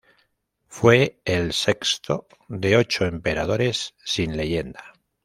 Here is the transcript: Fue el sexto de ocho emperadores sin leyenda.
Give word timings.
Fue 0.67 1.21
el 1.25 1.53
sexto 1.53 2.25
de 2.47 2.75
ocho 2.75 3.05
emperadores 3.05 3.93
sin 4.03 4.35
leyenda. 4.35 4.81